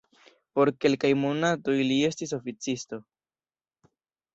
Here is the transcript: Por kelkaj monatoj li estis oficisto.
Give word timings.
Por 0.59 0.71
kelkaj 0.85 1.11
monatoj 1.25 1.77
li 1.91 2.01
estis 2.11 2.37
oficisto. 2.41 3.05